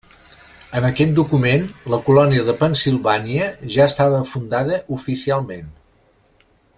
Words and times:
En 0.79 0.87
aquest 0.87 1.11
document, 1.19 1.67
la 1.95 1.99
colònia 2.07 2.47
de 2.49 2.55
Pennsilvània 2.63 3.51
ja 3.77 3.87
estava 3.93 4.25
fundada 4.33 4.83
oficialment. 4.99 5.71